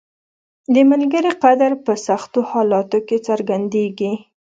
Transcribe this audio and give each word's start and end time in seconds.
•د 0.73 0.75
ملګري 0.91 1.31
قدر 1.43 1.71
په 1.85 1.93
سختو 2.07 2.39
حالاتو 2.51 2.97
کې 3.07 3.17
څرګندیږي. 3.27 4.11